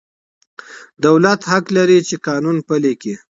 [1.05, 3.15] دولت حق لري چي قانون پلي کړي.